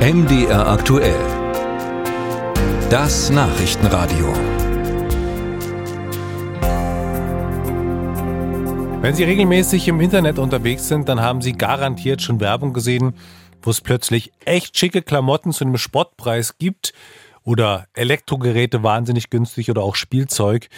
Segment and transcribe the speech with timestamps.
[0.00, 1.20] MDR aktuell.
[2.88, 4.32] Das Nachrichtenradio.
[9.02, 13.12] Wenn Sie regelmäßig im Internet unterwegs sind, dann haben Sie garantiert schon Werbung gesehen,
[13.60, 16.94] wo es plötzlich echt schicke Klamotten zu einem Spottpreis gibt
[17.44, 20.68] oder Elektrogeräte wahnsinnig günstig oder auch Spielzeug.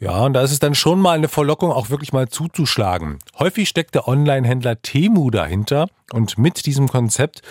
[0.00, 3.20] Ja, und da ist es dann schon mal eine Verlockung, auch wirklich mal zuzuschlagen.
[3.38, 7.42] Häufig steckt der Online-Händler Temu dahinter und mit diesem Konzept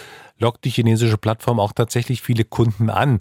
[0.44, 3.20] lockt die chinesische Plattform auch tatsächlich viele Kunden an.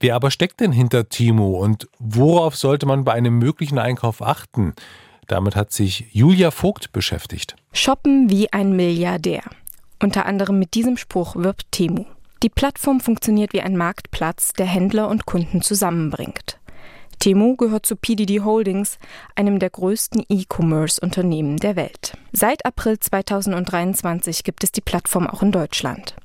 [0.00, 4.72] Wer aber steckt denn hinter Temu und worauf sollte man bei einem möglichen Einkauf achten?
[5.26, 7.56] Damit hat sich Julia Vogt beschäftigt.
[7.72, 9.42] Shoppen wie ein Milliardär.
[10.00, 12.04] Unter anderem mit diesem Spruch wirbt Temu.
[12.42, 16.58] Die Plattform funktioniert wie ein Marktplatz, der Händler und Kunden zusammenbringt.
[17.20, 18.98] Temu gehört zu PDD Holdings,
[19.36, 22.14] einem der größten E-Commerce-Unternehmen der Welt.
[22.32, 26.16] Seit April 2023 gibt es die Plattform auch in Deutschland.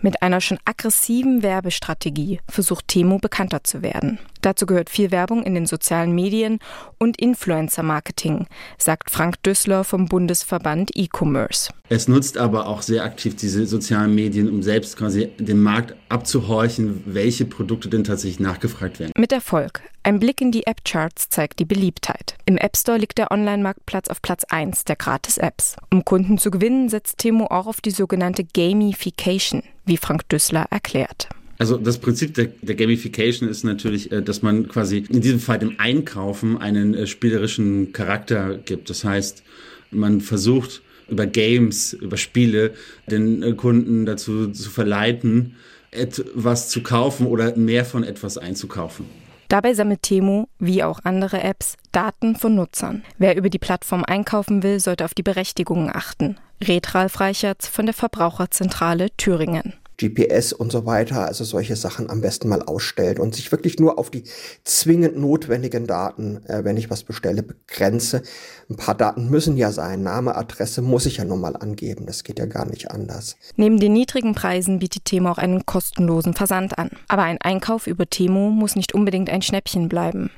[0.00, 4.18] Mit einer schon aggressiven Werbestrategie versucht Temu bekannter zu werden.
[4.40, 6.58] Dazu gehört viel Werbung in den sozialen Medien
[6.98, 8.46] und Influencer-Marketing,
[8.78, 11.72] sagt Frank Düssler vom Bundesverband E-Commerce.
[11.88, 17.02] Es nutzt aber auch sehr aktiv diese sozialen Medien, um selbst quasi den Markt abzuhorchen,
[17.06, 19.12] welche Produkte denn tatsächlich nachgefragt werden.
[19.16, 19.82] Mit Erfolg.
[20.02, 22.34] Ein Blick in die App-Charts zeigt die Beliebtheit.
[22.46, 25.76] Im App Store liegt der Online-Marktplatz auf Platz 1 der Gratis-Apps.
[25.90, 31.28] Um Kunden zu gewinnen, setzt Temo auch auf die sogenannte Gamification, wie Frank Düssler erklärt.
[31.58, 35.58] Also das Prinzip der, der, Gamification ist natürlich, äh, dass man quasi in diesem Fall
[35.58, 38.88] dem Einkaufen einen äh, spielerischen Charakter gibt.
[38.88, 39.42] Das heißt,
[39.90, 42.72] man versucht über Games, über Spiele
[43.06, 45.56] den äh, Kunden dazu zu verleiten,
[45.90, 49.04] etwas zu kaufen oder mehr von etwas einzukaufen.
[49.50, 53.02] Dabei sammelt Temu, wie auch andere Apps, Daten von Nutzern.
[53.18, 56.38] Wer über die Plattform einkaufen will, sollte auf die Berechtigungen achten.
[56.62, 59.74] Retral Freichertz von der Verbraucherzentrale Thüringen.
[60.00, 63.98] GPS und so weiter, also solche Sachen am besten mal ausstellt und sich wirklich nur
[63.98, 64.24] auf die
[64.64, 68.22] zwingend notwendigen Daten, äh, wenn ich was bestelle, begrenze.
[68.70, 70.02] Ein paar Daten müssen ja sein.
[70.02, 72.06] Name, Adresse muss ich ja nun mal angeben.
[72.06, 73.36] Das geht ja gar nicht anders.
[73.56, 76.90] Neben den niedrigen Preisen bietet Temo auch einen kostenlosen Versand an.
[77.08, 80.30] Aber ein Einkauf über Temo muss nicht unbedingt ein Schnäppchen bleiben.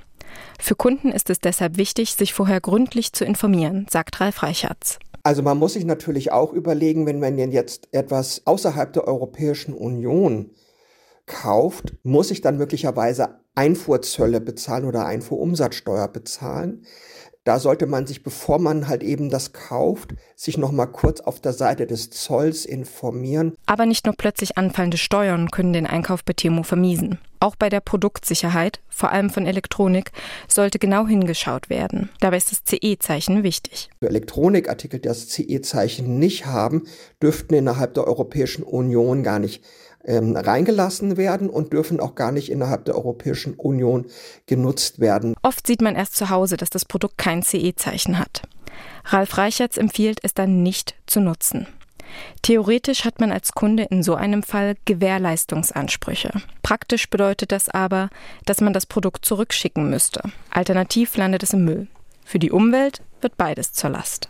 [0.58, 4.98] Für Kunden ist es deshalb wichtig, sich vorher gründlich zu informieren, sagt Ralf Reichertz.
[5.22, 10.50] Also man muss sich natürlich auch überlegen, wenn man jetzt etwas außerhalb der Europäischen Union
[11.26, 16.84] kauft, muss ich dann möglicherweise Einfuhrzölle bezahlen oder Einfuhrumsatzsteuer bezahlen.
[17.44, 21.40] Da sollte man sich, bevor man halt eben das kauft, sich noch mal kurz auf
[21.40, 23.56] der Seite des Zolls informieren.
[23.66, 27.18] Aber nicht nur plötzlich anfallende Steuern können den Einkauf bei Temo vermiesen.
[27.40, 30.12] Auch bei der Produktsicherheit, vor allem von Elektronik,
[30.46, 32.10] sollte genau hingeschaut werden.
[32.20, 33.90] Dabei ist das CE-Zeichen wichtig.
[33.98, 36.86] Für Elektronikartikel, die das CE-Zeichen nicht haben,
[37.20, 39.64] dürften innerhalb der Europäischen Union gar nicht
[40.04, 44.06] ähm, reingelassen werden und dürfen auch gar nicht innerhalb der Europäischen Union
[44.46, 45.34] genutzt werden.
[45.42, 48.42] Oft sieht man erst zu Hause, dass das Produkt kein CE-Zeichen hat.
[49.04, 51.66] Ralf Reichertz empfiehlt es dann nicht zu nutzen.
[52.42, 56.30] Theoretisch hat man als Kunde in so einem Fall Gewährleistungsansprüche.
[56.62, 58.10] Praktisch bedeutet das aber,
[58.44, 60.22] dass man das Produkt zurückschicken müsste.
[60.50, 61.86] Alternativ landet es im Müll.
[62.24, 64.28] Für die Umwelt wird beides zur Last.